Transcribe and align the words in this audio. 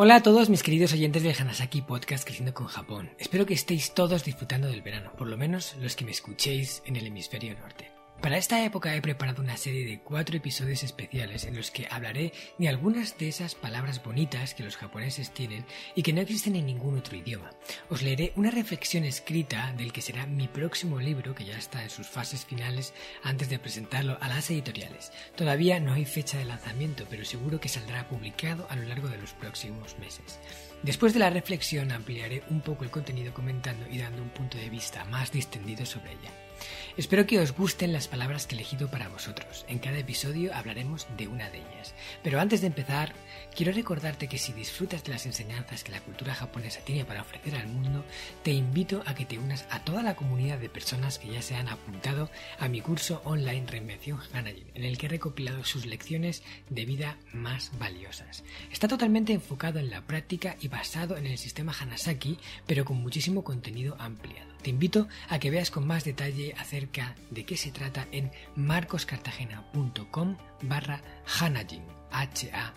Hola 0.00 0.14
a 0.14 0.22
todos 0.22 0.48
mis 0.48 0.62
queridos 0.62 0.92
oyentes 0.92 1.24
del 1.24 1.34
Hanasaki 1.36 1.82
Podcast 1.82 2.24
Creciendo 2.24 2.54
con 2.54 2.68
Japón. 2.68 3.10
Espero 3.18 3.46
que 3.46 3.54
estéis 3.54 3.94
todos 3.94 4.24
disfrutando 4.24 4.68
del 4.68 4.80
verano, 4.80 5.10
por 5.18 5.26
lo 5.26 5.36
menos 5.36 5.74
los 5.80 5.96
que 5.96 6.04
me 6.04 6.12
escuchéis 6.12 6.84
en 6.86 6.94
el 6.94 7.08
hemisferio 7.08 7.58
norte. 7.58 7.97
Para 8.20 8.36
esta 8.36 8.64
época 8.64 8.96
he 8.96 9.00
preparado 9.00 9.40
una 9.40 9.56
serie 9.56 9.86
de 9.86 10.00
cuatro 10.00 10.36
episodios 10.36 10.82
especiales 10.82 11.44
en 11.44 11.56
los 11.56 11.70
que 11.70 11.86
hablaré 11.88 12.32
de 12.58 12.68
algunas 12.68 13.16
de 13.16 13.28
esas 13.28 13.54
palabras 13.54 14.02
bonitas 14.02 14.54
que 14.54 14.64
los 14.64 14.76
japoneses 14.76 15.30
tienen 15.30 15.64
y 15.94 16.02
que 16.02 16.12
no 16.12 16.20
existen 16.20 16.56
en 16.56 16.66
ningún 16.66 16.98
otro 16.98 17.16
idioma. 17.16 17.50
Os 17.88 18.02
leeré 18.02 18.32
una 18.34 18.50
reflexión 18.50 19.04
escrita 19.04 19.72
del 19.78 19.92
que 19.92 20.02
será 20.02 20.26
mi 20.26 20.48
próximo 20.48 20.98
libro, 20.98 21.32
que 21.32 21.44
ya 21.44 21.56
está 21.56 21.84
en 21.84 21.90
sus 21.90 22.08
fases 22.08 22.44
finales 22.44 22.92
antes 23.22 23.50
de 23.50 23.60
presentarlo 23.60 24.18
a 24.20 24.26
las 24.26 24.50
editoriales. 24.50 25.12
Todavía 25.36 25.78
no 25.78 25.92
hay 25.92 26.04
fecha 26.04 26.38
de 26.38 26.44
lanzamiento, 26.44 27.04
pero 27.08 27.24
seguro 27.24 27.60
que 27.60 27.68
saldrá 27.68 28.08
publicado 28.08 28.66
a 28.68 28.74
lo 28.74 28.82
largo 28.82 29.06
de 29.06 29.18
los 29.18 29.32
próximos 29.34 29.96
meses. 30.00 30.40
Después 30.82 31.12
de 31.12 31.20
la 31.20 31.30
reflexión 31.30 31.92
ampliaré 31.92 32.42
un 32.50 32.62
poco 32.62 32.82
el 32.82 32.90
contenido 32.90 33.32
comentando 33.32 33.86
y 33.88 33.98
dando 33.98 34.22
un 34.22 34.30
punto 34.30 34.58
de 34.58 34.70
vista 34.70 35.04
más 35.04 35.30
distendido 35.30 35.86
sobre 35.86 36.10
ella. 36.10 36.47
Espero 36.96 37.26
que 37.26 37.38
os 37.38 37.52
gusten 37.52 37.92
las 37.92 38.08
palabras 38.08 38.46
que 38.46 38.54
he 38.54 38.58
elegido 38.58 38.90
para 38.90 39.08
vosotros. 39.08 39.64
En 39.68 39.78
cada 39.78 39.98
episodio 39.98 40.54
hablaremos 40.54 41.06
de 41.16 41.28
una 41.28 41.48
de 41.50 41.58
ellas. 41.58 41.94
Pero 42.22 42.40
antes 42.40 42.60
de 42.60 42.66
empezar, 42.66 43.12
quiero 43.54 43.72
recordarte 43.72 44.28
que 44.28 44.38
si 44.38 44.52
disfrutas 44.52 45.04
de 45.04 45.12
las 45.12 45.26
enseñanzas 45.26 45.84
que 45.84 45.92
la 45.92 46.00
cultura 46.00 46.34
japonesa 46.34 46.80
tiene 46.80 47.04
para 47.04 47.22
ofrecer 47.22 47.54
al 47.54 47.68
mundo, 47.68 48.04
te 48.42 48.50
invito 48.50 49.02
a 49.06 49.14
que 49.14 49.24
te 49.24 49.38
unas 49.38 49.66
a 49.70 49.84
toda 49.84 50.02
la 50.02 50.16
comunidad 50.16 50.58
de 50.58 50.68
personas 50.68 51.18
que 51.18 51.28
ya 51.28 51.42
se 51.42 51.54
han 51.54 51.68
apuntado 51.68 52.30
a 52.58 52.68
mi 52.68 52.80
curso 52.80 53.22
online 53.24 53.66
Reinvención 53.66 54.20
Hanajin, 54.32 54.66
en 54.74 54.84
el 54.84 54.98
que 54.98 55.06
he 55.06 55.10
recopilado 55.10 55.64
sus 55.64 55.86
lecciones 55.86 56.42
de 56.68 56.84
vida 56.84 57.16
más 57.32 57.70
valiosas. 57.78 58.42
Está 58.72 58.88
totalmente 58.88 59.32
enfocado 59.32 59.78
en 59.78 59.90
la 59.90 60.02
práctica 60.02 60.56
y 60.60 60.68
basado 60.68 61.16
en 61.16 61.26
el 61.26 61.38
sistema 61.38 61.74
Hanasaki, 61.78 62.38
pero 62.66 62.84
con 62.84 62.96
muchísimo 62.96 63.44
contenido 63.44 63.96
ampliado. 63.98 64.48
Te 64.62 64.70
invito 64.70 65.08
a 65.28 65.38
que 65.38 65.50
veas 65.50 65.70
con 65.70 65.86
más 65.86 66.04
detalle 66.04 66.54
acerca 66.58 67.14
de 67.30 67.44
qué 67.44 67.56
se 67.56 67.70
trata 67.70 68.08
en 68.10 68.32
marcoscartagena.com 68.56 70.36
barra 70.62 71.02
Hanajin, 71.40 71.84
H-A-N-A-J-I-N, 72.10 72.70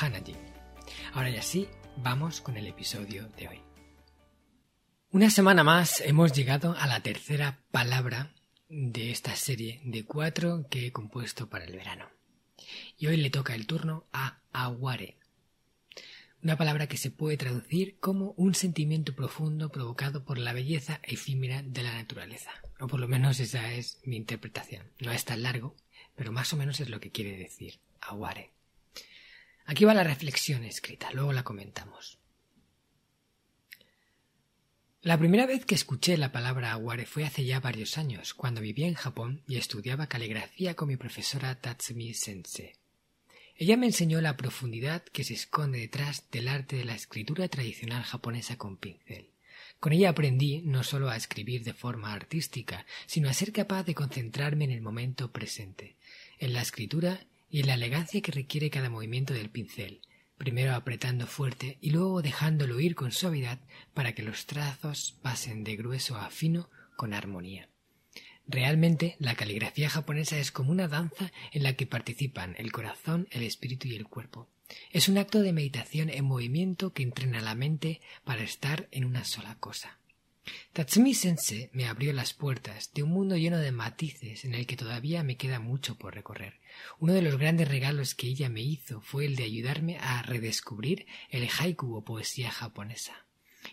Hanajin. 0.00 0.38
Ahora 1.12 1.30
ya 1.30 1.42
sí, 1.42 1.68
vamos 1.98 2.40
con 2.40 2.56
el 2.56 2.66
episodio 2.66 3.28
de 3.36 3.48
hoy. 3.48 3.60
Una 5.10 5.30
semana 5.30 5.62
más 5.62 6.00
hemos 6.00 6.32
llegado 6.32 6.74
a 6.78 6.86
la 6.86 7.00
tercera 7.00 7.58
palabra 7.70 8.32
de 8.68 9.10
esta 9.10 9.36
serie 9.36 9.82
de 9.84 10.04
cuatro 10.04 10.66
que 10.70 10.86
he 10.86 10.92
compuesto 10.92 11.50
para 11.50 11.66
el 11.66 11.76
verano. 11.76 12.06
Y 12.96 13.08
hoy 13.08 13.18
le 13.18 13.28
toca 13.28 13.54
el 13.54 13.66
turno 13.66 14.06
a 14.12 14.40
Aguare, 14.52 15.18
una 16.42 16.56
palabra 16.56 16.88
que 16.88 16.96
se 16.96 17.10
puede 17.10 17.36
traducir 17.36 17.98
como 18.00 18.32
un 18.36 18.54
sentimiento 18.54 19.14
profundo 19.14 19.70
provocado 19.70 20.24
por 20.24 20.38
la 20.38 20.52
belleza 20.52 21.00
efímera 21.04 21.62
de 21.62 21.82
la 21.82 21.94
naturaleza. 21.94 22.50
O 22.80 22.88
por 22.88 22.98
lo 22.98 23.06
menos 23.06 23.38
esa 23.38 23.72
es 23.72 24.00
mi 24.04 24.16
interpretación. 24.16 24.90
No 24.98 25.12
es 25.12 25.24
tan 25.24 25.42
largo, 25.42 25.76
pero 26.16 26.32
más 26.32 26.52
o 26.52 26.56
menos 26.56 26.80
es 26.80 26.88
lo 26.88 26.98
que 26.98 27.12
quiere 27.12 27.36
decir 27.36 27.78
aguare. 28.00 28.50
Aquí 29.66 29.84
va 29.84 29.94
la 29.94 30.02
reflexión 30.02 30.64
escrita, 30.64 31.12
luego 31.12 31.32
la 31.32 31.44
comentamos. 31.44 32.18
La 35.02 35.18
primera 35.18 35.46
vez 35.46 35.64
que 35.64 35.74
escuché 35.74 36.16
la 36.16 36.32
palabra 36.32 36.72
aguare 36.72 37.06
fue 37.06 37.24
hace 37.24 37.44
ya 37.44 37.60
varios 37.60 37.98
años, 37.98 38.34
cuando 38.34 38.60
vivía 38.60 38.86
en 38.86 38.94
Japón 38.94 39.42
y 39.46 39.56
estudiaba 39.56 40.08
caligrafía 40.08 40.74
con 40.74 40.88
mi 40.88 40.96
profesora 40.96 41.60
Tatsumi 41.60 42.14
Sensei. 42.14 42.81
Ella 43.56 43.76
me 43.76 43.86
enseñó 43.86 44.20
la 44.20 44.36
profundidad 44.36 45.02
que 45.04 45.24
se 45.24 45.34
esconde 45.34 45.78
detrás 45.78 46.24
del 46.30 46.48
arte 46.48 46.76
de 46.76 46.84
la 46.84 46.94
escritura 46.94 47.48
tradicional 47.48 48.02
japonesa 48.02 48.56
con 48.56 48.76
pincel. 48.76 49.30
Con 49.78 49.92
ella 49.92 50.10
aprendí 50.10 50.62
no 50.62 50.84
solo 50.84 51.10
a 51.10 51.16
escribir 51.16 51.64
de 51.64 51.74
forma 51.74 52.12
artística, 52.12 52.86
sino 53.06 53.28
a 53.28 53.34
ser 53.34 53.52
capaz 53.52 53.84
de 53.84 53.94
concentrarme 53.94 54.64
en 54.64 54.70
el 54.70 54.80
momento 54.80 55.32
presente, 55.32 55.96
en 56.38 56.52
la 56.52 56.62
escritura 56.62 57.26
y 57.50 57.60
en 57.60 57.66
la 57.66 57.74
elegancia 57.74 58.22
que 58.22 58.32
requiere 58.32 58.70
cada 58.70 58.90
movimiento 58.90 59.34
del 59.34 59.50
pincel, 59.50 60.00
primero 60.38 60.74
apretando 60.74 61.26
fuerte 61.26 61.78
y 61.80 61.90
luego 61.90 62.22
dejándolo 62.22 62.80
ir 62.80 62.94
con 62.94 63.12
suavidad 63.12 63.60
para 63.92 64.14
que 64.14 64.22
los 64.22 64.46
trazos 64.46 65.18
pasen 65.20 65.62
de 65.64 65.76
grueso 65.76 66.16
a 66.16 66.30
fino 66.30 66.70
con 66.96 67.12
armonía. 67.12 67.71
Realmente, 68.46 69.16
la 69.18 69.34
caligrafía 69.34 69.88
japonesa 69.88 70.38
es 70.38 70.50
como 70.50 70.72
una 70.72 70.88
danza 70.88 71.32
en 71.52 71.62
la 71.62 71.74
que 71.74 71.86
participan 71.86 72.54
el 72.58 72.72
corazón, 72.72 73.28
el 73.30 73.42
espíritu 73.42 73.88
y 73.88 73.94
el 73.94 74.08
cuerpo. 74.08 74.48
Es 74.90 75.08
un 75.08 75.18
acto 75.18 75.42
de 75.42 75.52
meditación 75.52 76.10
en 76.10 76.24
movimiento 76.24 76.92
que 76.92 77.02
entrena 77.02 77.40
la 77.40 77.54
mente 77.54 78.00
para 78.24 78.42
estar 78.42 78.88
en 78.90 79.04
una 79.04 79.24
sola 79.24 79.56
cosa. 79.56 79.98
Tatsumi 80.72 81.14
Sensei 81.14 81.70
me 81.72 81.86
abrió 81.86 82.12
las 82.12 82.32
puertas 82.32 82.92
de 82.94 83.04
un 83.04 83.10
mundo 83.10 83.36
lleno 83.36 83.58
de 83.58 83.70
matices 83.70 84.44
en 84.44 84.54
el 84.54 84.66
que 84.66 84.76
todavía 84.76 85.22
me 85.22 85.36
queda 85.36 85.60
mucho 85.60 85.96
por 85.96 86.14
recorrer. 86.14 86.54
Uno 86.98 87.12
de 87.12 87.22
los 87.22 87.36
grandes 87.36 87.68
regalos 87.68 88.14
que 88.14 88.26
ella 88.26 88.48
me 88.48 88.60
hizo 88.60 89.00
fue 89.00 89.24
el 89.24 89.36
de 89.36 89.44
ayudarme 89.44 89.98
a 89.98 90.22
redescubrir 90.22 91.06
el 91.30 91.48
haiku 91.48 91.94
o 91.94 92.04
poesía 92.04 92.50
japonesa. 92.50 93.24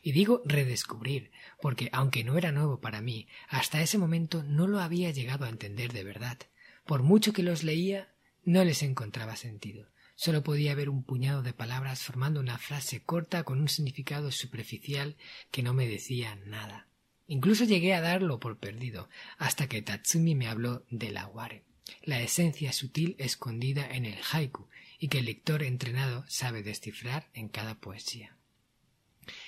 Y 0.02 0.12
digo 0.12 0.42
redescubrir, 0.46 1.32
porque 1.62 1.90
aunque 1.92 2.24
no 2.24 2.38
era 2.38 2.52
nuevo 2.52 2.80
para 2.80 3.02
mí, 3.02 3.28
hasta 3.48 3.82
ese 3.82 3.98
momento 3.98 4.44
no 4.44 4.68
lo 4.68 4.80
había 4.80 5.12
llegado 5.12 5.46
a 5.46 5.50
entender 5.50 5.94
de 5.94 6.04
verdad. 6.04 6.38
Por 6.86 7.04
mucho 7.04 7.34
que 7.34 7.44
los 7.44 7.64
leía, 7.64 8.09
no 8.44 8.64
les 8.64 8.84
encontraba 8.84 9.36
sentido. 9.36 9.90
Solo 10.16 10.44
podía 10.44 10.76
ver 10.76 10.90
un 10.90 11.04
puñado 11.04 11.44
de 11.44 11.54
palabras 11.54 12.02
formando 12.02 12.40
una 12.40 12.58
frase 12.58 13.02
corta 13.04 13.44
con 13.44 13.62
un 13.62 13.70
significado 13.70 14.32
superficial 14.32 15.16
que 15.52 15.64
no 15.64 15.74
me 15.74 15.88
decía 15.88 16.36
nada. 16.46 16.88
Incluso 17.28 17.64
llegué 17.64 17.94
a 17.94 18.02
darlo 18.02 18.40
por 18.40 18.58
perdido, 18.58 19.08
hasta 19.38 19.68
que 19.68 19.84
Tatsumi 19.84 20.34
me 20.34 20.48
habló 20.48 20.84
del 20.90 21.16
aguare, 21.16 21.64
la 22.02 22.20
esencia 22.22 22.74
sutil 22.74 23.16
escondida 23.20 23.88
en 23.88 24.06
el 24.06 24.18
haiku 24.32 24.68
y 24.98 25.09
que 25.09 25.20
el 25.20 25.26
lector 25.26 25.62
entrenado 25.62 26.26
sabe 26.28 26.64
descifrar 26.64 27.30
en 27.34 27.48
cada 27.48 27.80
poesía. 27.80 28.39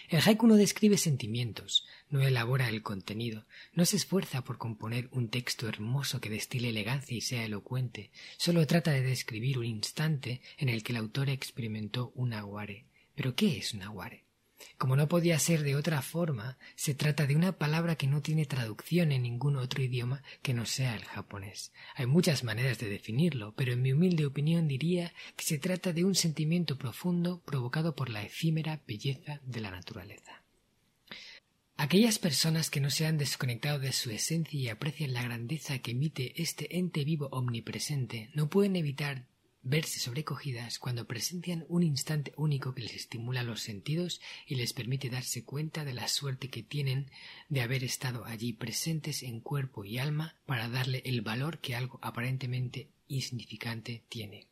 El 0.10 0.22
haiku 0.26 0.48
no 0.48 0.56
describe 0.56 0.98
sentimientos, 0.98 1.86
no 2.10 2.22
elabora 2.22 2.70
el 2.70 2.84
contenido, 2.84 3.46
no 3.74 3.86
se 3.86 3.98
esfuerza 3.98 4.44
por 4.44 4.58
componer 4.58 5.08
un 5.12 5.30
texto 5.30 5.68
hermoso 5.68 6.20
que 6.20 6.30
destile 6.30 6.70
elegancia 6.70 7.16
y 7.16 7.22
sea 7.22 7.46
elocuente, 7.46 8.12
solo 8.38 8.66
trata 8.68 8.92
de 8.92 9.02
describir 9.02 9.58
un 9.58 9.66
instante 9.66 10.42
en 10.58 10.70
el 10.70 10.84
que 10.84 10.94
el 10.94 10.98
autor 10.98 11.30
experimentó 11.30 12.12
un 12.16 12.34
aguare. 12.34 12.86
¿Pero 13.16 13.36
qué 13.36 13.58
es 13.58 13.74
un 13.74 13.84
aguare? 13.84 14.31
Como 14.78 14.96
no 14.96 15.08
podía 15.08 15.38
ser 15.40 15.64
de 15.64 15.76
otra 15.76 16.02
forma, 16.02 16.58
se 16.76 16.94
trata 16.94 17.28
de 17.28 17.36
una 17.36 17.58
palabra 17.58 17.96
que 17.96 18.08
no 18.08 18.22
tiene 18.22 18.46
traducción 18.46 19.12
en 19.12 19.24
ningún 19.24 19.56
otro 19.56 19.82
idioma 19.84 20.24
que 20.42 20.54
no 20.54 20.66
sea 20.66 20.96
el 20.96 21.06
japonés. 21.06 21.72
Hay 21.96 22.06
muchas 22.06 22.44
maneras 22.44 22.80
de 22.80 22.90
definirlo, 22.90 23.54
pero 23.56 23.74
en 23.74 23.82
mi 23.82 23.94
humilde 23.94 24.26
opinión 24.26 24.68
diría 24.68 25.14
que 25.36 25.46
se 25.46 25.58
trata 25.58 25.94
de 25.94 26.06
un 26.06 26.16
sentimiento 26.16 26.78
profundo 26.78 27.42
provocado 27.46 27.96
por 27.96 28.10
la 28.10 28.24
efímera 28.24 28.82
belleza 28.88 29.42
de 29.44 29.62
la 29.62 29.72
naturaleza. 29.72 30.44
Aquellas 31.78 32.20
personas 32.20 32.70
que 32.70 32.80
no 32.80 32.92
se 32.92 33.08
han 33.08 33.18
desconectado 33.18 33.80
de 33.80 33.92
su 33.92 34.12
esencia 34.12 34.60
y 34.60 34.70
aprecian 34.70 35.14
la 35.14 35.24
grandeza 35.24 35.80
que 35.80 35.92
emite 35.92 36.40
este 36.40 36.78
ente 36.78 37.04
vivo 37.04 37.28
omnipresente 37.32 38.30
no 38.36 38.52
pueden 38.52 38.76
evitar 38.76 39.26
verse 39.64 40.00
sobrecogidas 40.00 40.80
cuando 40.80 41.08
presencian 41.08 41.66
un 41.68 41.84
instante 41.84 42.34
único 42.36 42.74
que 42.74 42.82
les 42.82 42.96
estimula 42.96 43.44
los 43.44 43.62
sentidos 43.62 44.22
y 44.48 44.56
les 44.56 44.74
permite 44.74 45.10
darse 45.10 45.44
cuenta 45.44 45.86
de 45.86 45.94
la 45.94 46.08
suerte 46.08 46.50
que 46.50 46.64
tienen 46.64 47.12
de 47.50 47.62
haber 47.62 47.84
estado 47.84 48.26
allí 48.26 48.54
presentes 48.54 49.24
en 49.24 49.40
cuerpo 49.40 49.86
y 49.86 49.98
alma 49.98 50.36
para 50.46 50.70
darle 50.70 51.02
el 51.06 51.22
valor 51.22 51.60
que 51.60 51.76
algo 51.76 52.00
aparentemente 52.02 52.90
insignificante 53.08 54.04
tiene. 54.10 54.51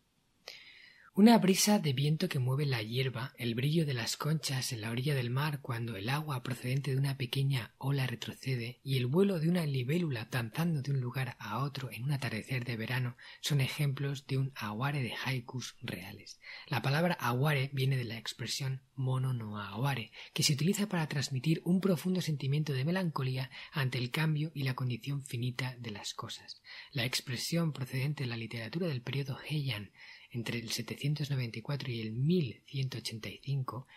Una 1.19 1.37
brisa 1.37 1.79
de 1.79 1.91
viento 1.91 2.29
que 2.29 2.39
mueve 2.39 2.65
la 2.65 2.81
hierba, 2.81 3.33
el 3.37 3.53
brillo 3.53 3.85
de 3.85 3.93
las 3.93 4.15
conchas 4.15 4.71
en 4.71 4.79
la 4.79 4.89
orilla 4.89 5.13
del 5.13 5.29
mar 5.29 5.59
cuando 5.59 5.97
el 5.97 6.07
agua 6.07 6.41
procedente 6.43 6.91
de 6.91 6.97
una 6.97 7.17
pequeña 7.17 7.73
ola 7.77 8.07
retrocede 8.07 8.79
y 8.85 8.95
el 8.95 9.05
vuelo 9.05 9.37
de 9.41 9.49
una 9.49 9.65
libélula 9.65 10.29
danzando 10.31 10.81
de 10.81 10.91
un 10.91 11.01
lugar 11.01 11.35
a 11.37 11.61
otro 11.61 11.91
en 11.91 12.05
un 12.05 12.13
atardecer 12.13 12.63
de 12.63 12.77
verano 12.77 13.17
son 13.41 13.59
ejemplos 13.59 14.27
de 14.27 14.37
un 14.37 14.53
aguare 14.55 15.03
de 15.03 15.13
haikus 15.25 15.75
reales. 15.81 16.39
La 16.67 16.81
palabra 16.81 17.15
aguare 17.15 17.69
viene 17.73 17.97
de 17.97 18.05
la 18.05 18.17
expresión 18.17 18.81
mono 18.95 19.33
no 19.33 19.59
aguare, 19.59 20.13
que 20.33 20.43
se 20.43 20.53
utiliza 20.53 20.87
para 20.87 21.09
transmitir 21.09 21.61
un 21.65 21.81
profundo 21.81 22.21
sentimiento 22.21 22.71
de 22.71 22.85
melancolía 22.85 23.51
ante 23.73 23.97
el 23.97 24.09
cambio 24.09 24.51
y 24.53 24.63
la 24.63 24.73
condición 24.73 25.25
finita 25.25 25.75
de 25.79 25.91
las 25.91 26.13
cosas. 26.13 26.61
La 26.93 27.03
expresión 27.03 27.73
procedente 27.73 28.23
de 28.23 28.29
la 28.29 28.37
literatura 28.37 28.87
del 28.87 29.01
periodo 29.01 29.37
Heian 29.49 29.91
entre 30.31 30.59
el 30.59 30.71
794 30.71 31.91
y 31.91 32.01
el 32.01 32.11
1185, 32.13 33.87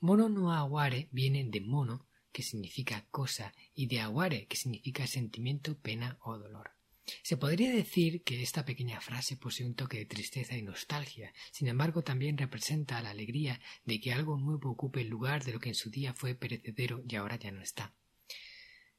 mono 0.00 0.28
no 0.28 0.52
aguare 0.52 1.08
viene 1.12 1.44
de 1.44 1.60
mono, 1.60 2.06
que 2.32 2.42
significa 2.42 3.06
cosa, 3.10 3.54
y 3.74 3.86
de 3.86 4.00
aguare, 4.00 4.46
que 4.46 4.56
significa 4.56 5.06
sentimiento, 5.06 5.76
pena 5.78 6.18
o 6.22 6.38
dolor. 6.38 6.70
Se 7.22 7.36
podría 7.36 7.70
decir 7.70 8.22
que 8.22 8.42
esta 8.42 8.64
pequeña 8.64 9.00
frase 9.00 9.36
posee 9.36 9.66
un 9.66 9.74
toque 9.74 9.98
de 9.98 10.06
tristeza 10.06 10.56
y 10.56 10.62
nostalgia, 10.62 11.32
sin 11.52 11.68
embargo 11.68 12.02
también 12.02 12.36
representa 12.36 13.00
la 13.02 13.10
alegría 13.10 13.60
de 13.84 14.00
que 14.00 14.12
algo 14.12 14.36
nuevo 14.36 14.70
ocupe 14.70 15.00
el 15.00 15.08
lugar 15.08 15.44
de 15.44 15.52
lo 15.52 15.60
que 15.60 15.70
en 15.70 15.74
su 15.74 15.90
día 15.90 16.12
fue 16.14 16.34
perecedero 16.34 17.02
y 17.08 17.16
ahora 17.16 17.36
ya 17.36 17.50
no 17.50 17.62
está. 17.62 17.94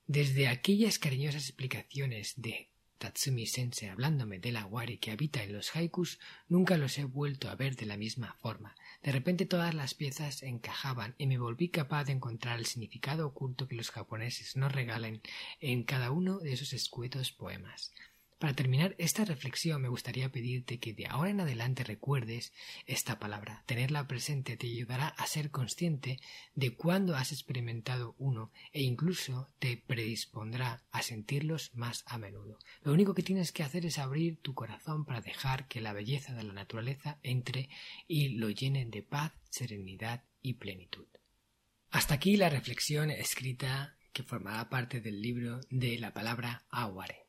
Desde 0.07 0.47
aquellas 0.47 0.97
cariñosas 0.97 1.43
explicaciones 1.43 2.33
de 2.35 2.71
Tatsumi 2.99 3.47
Sensei 3.47 3.87
hablándome 3.87 4.39
del 4.39 4.57
aguare 4.57 4.99
que 4.99 5.11
habita 5.11 5.41
en 5.41 5.53
los 5.53 5.75
haikus, 5.75 6.19
nunca 6.49 6.77
los 6.77 6.97
he 6.97 7.05
vuelto 7.05 7.49
a 7.49 7.55
ver 7.55 7.77
de 7.77 7.85
la 7.85 7.95
misma 7.95 8.35
forma. 8.41 8.75
De 9.01 9.13
repente 9.13 9.45
todas 9.45 9.73
las 9.73 9.93
piezas 9.93 10.43
encajaban 10.43 11.15
y 11.17 11.25
me 11.25 11.37
volví 11.37 11.69
capaz 11.69 12.03
de 12.03 12.11
encontrar 12.11 12.59
el 12.59 12.65
significado 12.65 13.25
oculto 13.25 13.67
que 13.69 13.75
los 13.75 13.89
japoneses 13.89 14.57
nos 14.57 14.73
regalan 14.73 15.21
en 15.61 15.83
cada 15.83 16.11
uno 16.11 16.39
de 16.39 16.51
esos 16.51 16.73
escuetos 16.73 17.31
poemas. 17.31 17.93
Para 18.39 18.53
terminar 18.53 18.95
esta 18.99 19.25
reflexión 19.25 19.81
me 19.81 19.89
gustaría 19.89 20.31
pedirte 20.31 20.79
que 20.79 20.93
de 20.93 21.07
ahora 21.07 21.29
en 21.29 21.41
adelante 21.41 21.83
recuerdes 21.83 22.53
esta 22.85 23.19
palabra. 23.19 23.65
Tenerla 23.65 24.07
presente 24.07 24.55
te 24.55 24.67
ayudará 24.67 25.09
a 25.09 25.27
ser 25.27 25.51
consciente 25.51 26.21
de 26.55 26.73
cuándo 26.73 27.17
has 27.17 27.33
experimentado 27.33 28.15
uno 28.17 28.49
e 28.71 28.81
incluso 28.81 29.49
te 29.59 29.75
predispondrá 29.75 30.85
a 30.91 31.01
sentirlos 31.01 31.75
más 31.75 32.05
a 32.05 32.17
menudo. 32.17 32.57
Lo 32.81 32.93
único 32.93 33.13
que 33.13 33.23
tienes 33.23 33.51
que 33.51 33.63
hacer 33.63 33.85
es 33.85 33.97
abrir 33.97 34.39
tu 34.41 34.53
corazón 34.53 35.03
para 35.03 35.19
dejar 35.19 35.67
que 35.67 35.81
la 35.81 35.91
belleza 35.91 36.33
de 36.33 36.43
la 36.43 36.53
naturaleza 36.53 37.19
entre 37.23 37.67
y 38.07 38.29
lo 38.29 38.49
llene 38.49 38.85
de 38.85 39.03
paz, 39.03 39.33
serenidad 39.49 40.23
y 40.41 40.53
plenitud. 40.53 41.07
Hasta 41.89 42.13
aquí 42.13 42.37
la 42.37 42.47
reflexión 42.47 43.11
escrita 43.11 43.97
que 44.13 44.23
formará 44.23 44.69
parte 44.69 45.01
del 45.01 45.21
libro 45.21 45.59
de 45.69 45.99
la 45.99 46.13
palabra 46.13 46.65
Aware. 46.69 47.28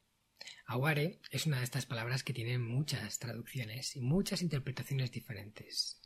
Aware 0.71 1.19
es 1.33 1.47
una 1.47 1.59
de 1.59 1.65
estas 1.65 1.85
palabras 1.85 2.23
que 2.23 2.33
tienen 2.33 2.65
muchas 2.65 3.19
traducciones 3.19 3.97
y 3.97 4.01
muchas 4.01 4.41
interpretaciones 4.41 5.11
diferentes. 5.11 6.01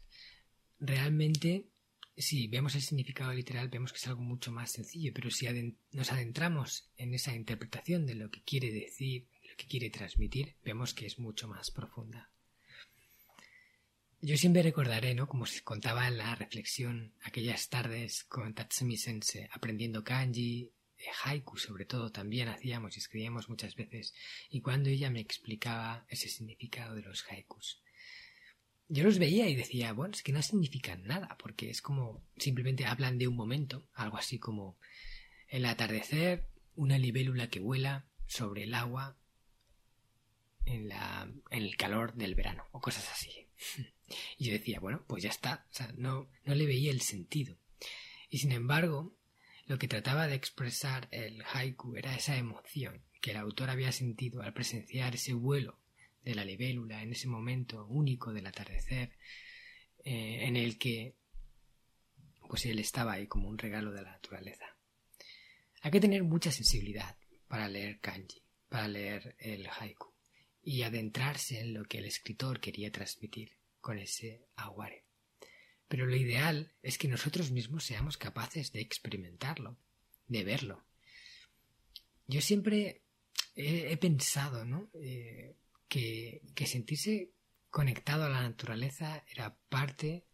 Realmente, 0.81 1.69
si 2.16 2.49
vemos 2.49 2.75
el 2.75 2.81
significado 2.81 3.34
literal, 3.34 3.69
vemos 3.69 3.93
que 3.93 3.99
es 3.99 4.06
algo 4.06 4.22
mucho 4.22 4.50
más 4.52 4.72
sencillo, 4.72 5.12
pero 5.14 5.31
si 5.31 5.46
nos 5.93 6.11
adentramos 6.11 6.88
en 6.96 7.12
esa 7.12 7.34
interpretación 7.34 8.06
de 8.06 8.14
lo 8.14 8.31
que 8.31 8.43
quiere 8.43 8.72
decir, 8.72 9.28
lo 9.50 9.55
que 9.55 9.66
quiere 9.66 9.90
transmitir, 9.90 10.56
vemos 10.64 10.94
que 10.94 11.05
es 11.05 11.19
mucho 11.19 11.46
más 11.46 11.70
profunda. 11.70 12.31
Yo 14.22 14.38
siempre 14.38 14.62
recordaré, 14.62 15.14
¿no? 15.14 15.28
Como 15.28 15.44
se 15.44 15.61
contaba 15.61 16.08
en 16.08 16.16
la 16.16 16.34
reflexión, 16.37 17.12
aquellas 17.20 17.69
tardes 17.69 18.25
con 18.25 18.55
Tatsumi 18.55 18.96
Sensei, 18.96 19.46
aprendiendo 19.52 20.02
kanji, 20.02 20.72
haiku 21.25 21.56
sobre 21.58 21.85
todo 21.85 22.11
también 22.11 22.49
hacíamos 22.49 22.96
y 22.96 23.00
escribíamos 23.00 23.49
muchas 23.49 23.75
veces 23.75 24.14
y 24.49 24.61
cuando 24.61 24.88
ella 24.88 25.11
me 25.11 25.20
explicaba 25.20 26.06
ese 26.08 26.29
significado 26.29 26.94
de 26.94 27.02
los 27.02 27.25
haikus 27.31 27.82
yo 28.88 29.02
los 29.05 29.19
veía 29.19 29.49
y 29.49 29.55
decía 29.55 29.93
bueno 29.93 30.14
es 30.14 30.23
que 30.23 30.32
no 30.32 30.43
significan 30.43 31.05
nada 31.05 31.37
porque 31.38 31.70
es 31.70 31.82
como 31.82 32.23
simplemente 32.37 32.87
hablan 32.87 33.19
de 33.19 33.29
un 33.29 33.37
momento 33.37 33.88
algo 33.94 34.19
así 34.19 34.38
como 34.38 34.79
el 35.49 35.64
atardecer 35.67 36.49
una 36.75 36.99
libélula 36.99 37.49
que 37.49 37.61
vuela 37.61 38.06
sobre 38.26 38.64
el 38.64 38.75
agua 38.75 39.17
en, 40.64 40.88
la, 40.88 41.31
en 41.50 41.62
el 41.62 41.76
calor 41.76 42.14
del 42.14 42.35
verano 42.35 42.64
o 42.73 42.81
cosas 42.81 43.11
así. 43.11 43.31
Y 44.37 44.44
yo 44.44 44.52
decía 44.52 44.81
bueno 44.81 45.02
pues 45.06 45.23
ya 45.23 45.31
está 45.31 45.67
o 45.70 45.75
sea 45.75 45.90
no 45.97 46.29
no 46.44 46.55
le 46.55 46.67
veía 46.67 46.90
el 46.90 47.00
sentido. 47.00 47.56
Y 48.29 48.38
sin 48.38 48.52
embargo 48.52 49.17
lo 49.66 49.78
que 49.78 49.88
trataba 49.88 50.26
de 50.26 50.34
expresar 50.34 51.08
el 51.11 51.43
haiku 51.52 51.96
era 51.96 52.14
esa 52.14 52.37
emoción 52.37 53.02
que 53.20 53.31
el 53.31 53.38
autor 53.38 53.70
había 53.70 53.93
sentido 53.93 54.43
al 54.43 54.52
presenciar 54.52 55.14
ese 55.14 55.32
vuelo 55.32 55.81
de 56.22 56.34
la 56.34 56.44
libélula 56.44 57.02
en 57.02 57.12
ese 57.12 57.28
momento 57.28 57.87
único 57.87 58.32
del 58.32 58.46
atardecer 58.46 59.16
eh, 60.05 60.44
en 60.46 60.56
el 60.56 60.78
que 60.78 61.16
pues 62.49 62.66
él 62.66 62.78
estaba 62.78 63.12
ahí 63.12 63.26
como 63.26 63.49
un 63.49 63.58
regalo 63.58 63.90
de 63.93 64.02
la 64.02 64.12
naturaleza. 64.12 64.66
Hay 65.81 65.90
que 65.90 66.00
tener 66.00 66.22
mucha 66.22 66.52
sensibilidad 66.52 67.16
para 67.49 67.69
leer 67.69 68.00
kanji, 68.00 68.43
para 68.69 68.87
leer 68.87 69.34
el 69.38 69.66
haiku 69.66 70.12
y 70.62 70.82
adentrarse 70.82 71.61
en 71.61 71.75
lo 71.75 71.84
que 71.84 71.99
el 71.99 72.05
escritor 72.05 72.61
quería 72.61 72.90
transmitir 72.90 73.56
con 73.81 73.99
ese 73.99 74.46
aguare. 74.56 75.05
Pero 75.94 76.06
lo 76.06 76.17
ideal 76.17 76.73
es 76.82 76.99
que 76.99 77.06
nosotros 77.06 77.52
mismos 77.52 77.85
seamos 77.85 78.17
capaces 78.17 78.73
de 78.73 78.81
experimentarlo, 78.81 79.79
de 80.26 80.43
verlo. 80.43 80.85
Yo 82.26 82.41
siempre 82.41 83.05
he, 83.55 83.96
pensado 83.99 84.64
¿no? 84.64 84.91
Eh, 84.94 85.55
que, 85.87 86.43
que 86.56 86.67
sentirse 86.67 87.31
conectado 87.70 88.25
a 88.25 88.29
la 88.29 88.43
naturaleza 88.43 89.25
era 89.31 89.56
parte 89.69 90.26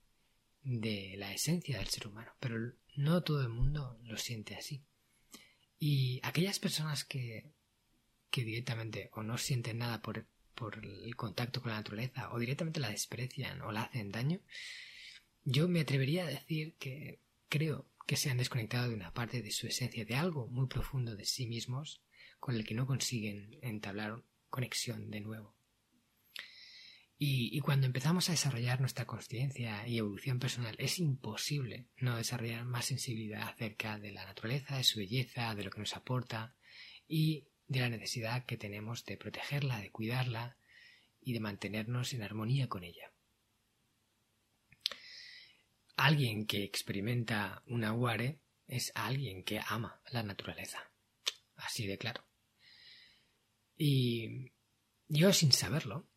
de 0.63 1.17
la 1.19 1.31
esencia 1.35 1.77
del 1.77 1.89
ser 1.89 2.07
humano, 2.07 2.33
pero 2.41 2.57
no 2.97 3.23
todo 3.23 3.43
el 3.43 3.51
mundo 3.51 4.01
lo 4.05 4.17
siente 4.17 4.55
así. 4.57 4.83
Y 5.79 6.21
aquellas 6.23 6.59
personas 6.59 7.05
que, 7.05 7.53
que 8.31 8.45
directamente 8.45 9.11
o 9.13 9.23
no 9.23 9.37
sienten 9.37 9.77
nada 9.77 10.01
por, 10.01 10.27
por 10.55 10.83
el 10.83 11.15
contacto 11.17 11.61
con 11.61 11.73
la 11.73 11.77
naturaleza 11.77 12.33
o 12.33 12.39
directamente 12.39 12.81
la 12.81 12.89
desprecian 12.89 13.61
o 13.61 13.73
la 13.73 13.83
hacen 13.83 14.11
daño, 14.11 14.41
yo 15.51 15.69
me 15.69 15.81
atrevería 15.81 16.25
a 16.25 16.29
decir 16.29 16.77
que 16.79 17.21
creo 17.49 17.89
que 18.07 18.17
se 18.17 18.31
han 18.31 18.39
desconectado 18.39 18.89
de 18.89 18.95
una 18.95 19.13
parte 19.13 19.43
de 19.43 19.51
su 19.51 19.67
esencia, 19.67 20.05
de 20.05 20.15
algo 20.15 20.47
muy 20.47 20.67
profundo 20.69 21.17
de 21.17 21.25
sí 21.25 21.47
mismos, 21.47 22.03
con 22.39 22.55
el 22.55 22.65
que 22.65 22.75
no 22.75 22.87
consiguen 22.87 23.59
entablar 23.63 24.23
conexión 24.49 25.11
de 25.11 25.21
nuevo. 25.21 25.57
Y, 27.19 27.55
y, 27.55 27.61
cuando 27.61 27.87
empezamos 27.87 28.29
a 28.29 28.33
desarrollar 28.33 28.81
nuestra 28.81 29.05
conciencia 29.05 29.87
y 29.87 29.99
evolución 29.99 30.39
personal, 30.39 30.75
es 30.79 30.99
imposible 30.99 31.89
no 31.99 32.17
desarrollar 32.17 32.65
más 32.65 32.87
sensibilidad 32.87 33.43
acerca 33.43 33.99
de 33.99 34.13
la 34.13 34.25
naturaleza, 34.25 34.79
de 34.79 34.85
su 34.85 35.01
belleza, 35.01 35.55
de 35.55 35.65
lo 35.65 35.71
que 35.71 35.81
nos 35.81 35.95
aporta 35.97 36.55
y 37.07 37.49
de 37.69 37.81
la 37.81 37.91
necesidad 37.91 38.47
que 38.47 38.57
tenemos 38.57 39.05
de 39.05 39.19
protegerla, 39.19 39.81
de 39.81 39.91
cuidarla 39.91 40.57
y 41.21 41.35
de 41.35 41.41
mantenernos 41.41 42.15
en 42.15 42.23
armonía 42.23 42.69
con 42.69 42.85
ella. 42.85 43.13
Alguien 46.03 46.47
que 46.47 46.65
experimenta 46.65 47.63
un 47.67 47.85
aguare 47.85 48.41
es 48.67 48.91
alguien 48.95 49.45
que 49.45 49.61
ama 49.69 50.01
la 50.11 50.23
naturaleza. 50.23 50.91
Así 51.57 51.87
de 51.87 51.99
claro. 51.99 52.25
Y 53.77 54.51
yo 55.09 55.31
sin 55.35 55.53
saberlo 55.53 56.09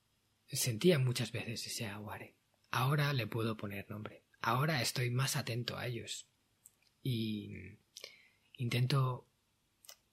sentía 0.47 0.99
muchas 0.99 1.33
veces 1.33 1.67
ese 1.67 1.87
aguare. 1.87 2.37
Ahora 2.71 3.11
le 3.11 3.27
puedo 3.27 3.57
poner 3.57 3.89
nombre. 3.89 4.23
Ahora 4.39 4.81
estoy 4.81 5.09
más 5.09 5.35
atento 5.35 5.77
a 5.77 5.85
ellos. 5.85 6.29
Y 7.01 7.51
intento, 8.53 9.27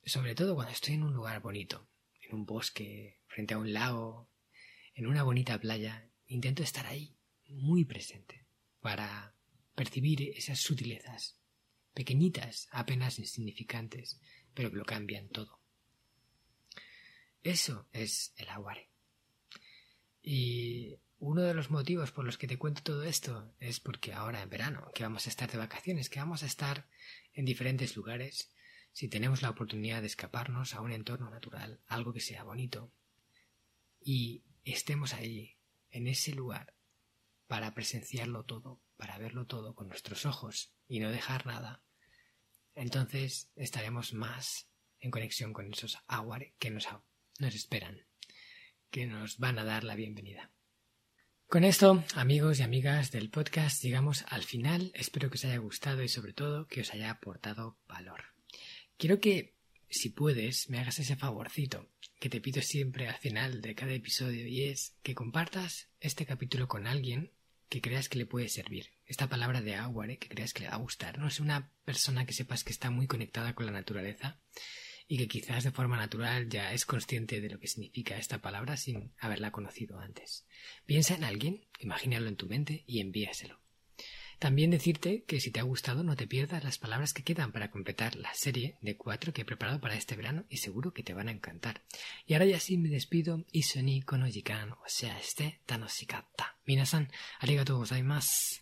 sobre 0.05 0.35
todo 0.35 0.57
cuando 0.57 0.73
estoy 0.73 0.95
en 0.95 1.05
un 1.05 1.15
lugar 1.15 1.41
bonito, 1.43 1.89
en 2.23 2.35
un 2.35 2.45
bosque, 2.45 3.21
frente 3.29 3.55
a 3.55 3.59
un 3.59 3.73
lago, 3.73 4.29
en 4.97 5.07
una 5.07 5.23
bonita 5.23 5.61
playa, 5.61 6.11
intento 6.27 6.65
estar 6.65 6.87
ahí, 6.87 7.17
muy 7.47 7.85
presente, 7.85 8.45
para 8.81 9.37
percibir 9.81 10.37
esas 10.37 10.61
sutilezas, 10.61 11.39
pequeñitas, 11.95 12.69
apenas 12.71 13.19
insignificantes, 13.19 14.21
pero 14.53 14.71
que 14.71 14.77
lo 14.77 14.85
cambian 14.85 15.31
todo. 15.31 15.59
Eso 17.43 17.89
es 17.91 18.35
el 18.37 18.51
aguare. 18.51 18.91
Y 20.23 20.99
uno 21.19 21.41
de 21.41 21.55
los 21.55 21.71
motivos 21.71 22.13
por 22.13 22.27
los 22.27 22.37
que 22.37 22.47
te 22.47 22.59
cuento 22.59 22.83
todo 22.83 23.05
esto 23.05 23.55
es 23.59 23.81
porque 23.81 24.13
ahora 24.13 24.43
en 24.43 24.51
verano, 24.51 24.91
que 24.95 25.03
vamos 25.03 25.27
a 25.27 25.31
estar 25.31 25.51
de 25.51 25.57
vacaciones, 25.57 26.11
que 26.11 26.21
vamos 26.21 26.43
a 26.43 26.47
estar 26.47 26.87
en 27.33 27.47
diferentes 27.47 27.97
lugares, 27.97 28.53
si 28.93 29.09
tenemos 29.09 29.41
la 29.41 29.49
oportunidad 29.49 30.03
de 30.03 30.09
escaparnos 30.09 30.75
a 30.75 30.83
un 30.83 30.93
entorno 30.93 31.31
natural, 31.31 31.81
algo 31.87 32.13
que 32.13 32.21
sea 32.21 32.45
bonito, 32.45 32.93
y 33.99 34.45
estemos 34.63 35.15
ahí, 35.15 35.57
en 35.91 36.07
ese 36.07 36.35
lugar, 36.35 36.75
para 37.47 37.73
presenciarlo 37.73 38.45
todo, 38.45 38.83
para 39.01 39.17
verlo 39.17 39.47
todo 39.47 39.75
con 39.75 39.89
nuestros 39.89 40.27
ojos 40.27 40.75
y 40.87 41.01
no 41.01 41.11
dejar 41.11 41.47
nada, 41.47 41.83
entonces 42.75 43.51
estaremos 43.57 44.13
más 44.13 44.69
en 45.01 45.11
conexión 45.11 45.55
con 45.55 45.73
esos 45.73 45.99
que 46.59 46.71
nos, 46.71 46.87
nos 47.39 47.55
esperan, 47.55 48.07
que 48.91 49.07
nos 49.07 49.39
van 49.39 49.59
a 49.59 49.65
dar 49.65 49.85
la 49.85 49.95
bienvenida. 49.95 50.51
Con 51.47 51.65
esto, 51.65 52.05
amigos 52.15 52.61
y 52.61 52.63
amigas 52.63 53.11
del 53.11 53.31
podcast, 53.31 53.83
llegamos 53.83 54.25
al 54.29 54.43
final. 54.45 54.93
Espero 54.95 55.31
que 55.31 55.37
os 55.37 55.45
haya 55.47 55.57
gustado 55.57 56.03
y 56.03 56.09
sobre 56.09 56.35
todo 56.35 56.67
que 56.67 56.83
os 56.83 56.93
haya 56.93 57.11
aportado 57.11 57.79
valor. 57.89 58.25
Quiero 58.99 59.19
que, 59.19 59.57
si 59.89 60.11
puedes, 60.11 60.69
me 60.69 60.79
hagas 60.79 60.99
ese 60.99 61.17
favorcito 61.17 61.89
que 62.21 62.29
te 62.29 62.43
pido 62.43 62.61
siempre 62.61 63.09
al 63.09 63.17
final 63.17 63.63
de 63.63 63.75
cada 63.75 63.95
episodio 63.95 64.47
y 64.47 64.65
es 64.65 64.95
que 65.03 65.15
compartas 65.15 65.89
este 66.01 66.27
capítulo 66.27 66.69
con 66.69 66.87
alguien 66.87 67.33
que 67.71 67.81
creas 67.81 68.09
que 68.09 68.19
le 68.19 68.27
puede 68.27 68.49
servir. 68.49 68.91
Esta 69.07 69.29
palabra 69.29 69.63
de 69.63 69.77
agua, 69.77 70.07
¿eh? 70.09 70.19
que 70.19 70.29
creas 70.29 70.53
que 70.53 70.65
le 70.65 70.69
va 70.69 70.75
a 70.75 70.79
gustar. 70.79 71.19
No 71.19 71.29
es 71.29 71.39
una 71.41 71.73
persona 71.85 72.27
que 72.27 72.35
sepas 72.35 72.65
que 72.65 72.73
está 72.73 72.91
muy 72.91 73.07
conectada 73.07 73.55
con 73.55 73.65
la 73.65 73.73
naturaleza 73.73 74.41
y 75.07 75.17
que 75.17 75.29
quizás 75.29 75.65
de 75.65 75.71
forma 75.71 75.97
natural 75.97 76.49
ya 76.49 76.73
es 76.73 76.85
consciente 76.85 77.41
de 77.41 77.49
lo 77.49 77.61
que 77.61 77.69
significa 77.69 78.19
esta 78.19 78.43
palabra 78.43 78.77
sin 78.77 79.15
haberla 79.19 79.53
conocido 79.53 80.01
antes. 80.01 80.47
Piensa 80.85 81.15
en 81.15 81.25
alguien, 81.25 81.69
imagínalo 81.79 82.29
en 82.29 82.37
tu 82.37 82.47
mente 82.47 82.85
y 82.87 83.01
envíaselo. 83.01 83.61
También 84.41 84.71
decirte 84.71 85.23
que 85.25 85.39
si 85.39 85.51
te 85.51 85.61
ha 85.61 85.65
gustado 85.65 86.03
no 86.03 86.17
te 86.17 86.27
pierdas 86.27 86.65
las 86.65 86.79
palabras 86.79 87.13
que 87.13 87.23
quedan 87.23 87.53
para 87.53 87.71
completar 87.71 88.17
la 88.17 88.33
serie 88.33 88.79
de 88.81 88.97
cuatro 88.97 89.35
que 89.35 89.43
he 89.43 89.45
preparado 89.45 89.83
para 89.83 89.97
este 89.97 90.17
verano 90.17 90.47
y 90.49 90.57
seguro 90.57 90.95
que 90.95 91.03
te 91.03 91.13
van 91.13 91.29
a 91.29 91.33
encantar. 91.33 91.83
Y 92.27 92.33
ahora 92.33 92.47
ya 92.47 92.59
sí 92.59 92.79
me 92.79 92.89
despido. 92.89 93.45
Isoni 93.53 94.01
kono 94.01 94.27
jikan, 94.27 94.73
o 94.73 94.85
sea, 94.87 95.19
este 95.19 95.61
tanoshikatta. 95.67 96.57
Minasan, 96.65 97.13
arigatou 97.41 97.81
gozaimasu. 97.81 98.60